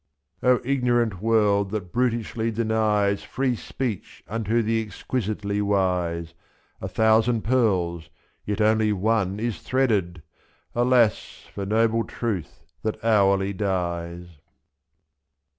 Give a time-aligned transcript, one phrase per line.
[0.41, 6.33] O ignorant world that brutishly denies Free speech unto the exquisitely wise; '*?'•
[6.81, 8.09] A thousand pearls—
[8.47, 10.23] yet only one is threaded!
[10.73, 11.45] Alas!
[11.53, 14.25] for noble truth that hourly dies.